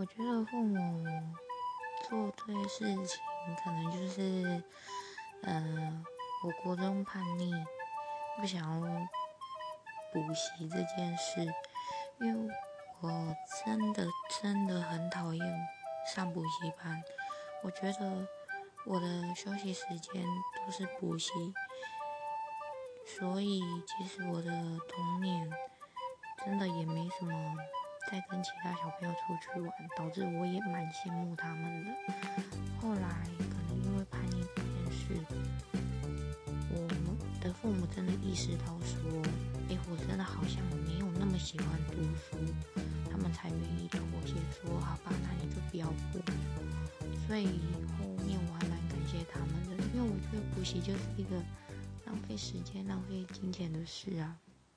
[0.00, 1.04] 我觉得父母
[2.08, 3.20] 做这些事情，
[3.62, 4.64] 可能就是，
[5.42, 6.02] 呃，
[6.42, 7.52] 我国中叛逆，
[8.40, 8.80] 不想要
[10.10, 11.46] 补习这件事，
[12.18, 12.54] 因为
[13.02, 14.06] 我真的
[14.40, 15.68] 真的很讨厌
[16.14, 17.02] 上补习班。
[17.62, 18.26] 我觉得
[18.86, 20.24] 我的休息时间
[20.64, 21.30] 都是补习，
[23.04, 24.50] 所以其实我的
[24.88, 25.50] 童年
[26.42, 27.54] 真的也没什么。
[28.10, 31.92] 在跟其他小朋友出去玩，导致我也蛮羡慕他们的。
[32.80, 35.24] 后来可能因为叛逆这件事，
[36.72, 39.22] 我们的父母真的意识到说，
[39.68, 42.36] 哎，我真的好像没有那么喜欢读书，
[43.08, 46.18] 他们才愿意妥协说，好吧，那你就不要补。
[47.28, 47.60] 所以
[47.96, 51.36] 后面我还蛮感谢他们的，因为我觉得补习就是一个
[52.06, 54.36] 浪费时间、浪费金钱的事啊。